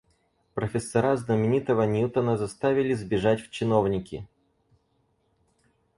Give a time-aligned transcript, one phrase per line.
[0.55, 4.25] Профессора знаменитого Ньютона заставили сбежать в чиновники.